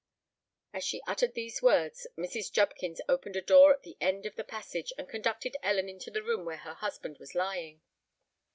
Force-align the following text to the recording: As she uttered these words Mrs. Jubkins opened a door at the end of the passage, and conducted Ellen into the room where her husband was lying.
As 0.73 0.83
she 0.83 1.03
uttered 1.05 1.35
these 1.35 1.61
words 1.61 2.07
Mrs. 2.17 2.51
Jubkins 2.51 3.01
opened 3.07 3.35
a 3.35 3.41
door 3.43 3.71
at 3.71 3.83
the 3.83 3.97
end 4.01 4.25
of 4.25 4.35
the 4.35 4.43
passage, 4.43 4.91
and 4.97 5.07
conducted 5.07 5.55
Ellen 5.61 5.87
into 5.89 6.09
the 6.09 6.23
room 6.23 6.43
where 6.43 6.57
her 6.57 6.73
husband 6.73 7.19
was 7.19 7.35
lying. 7.35 7.81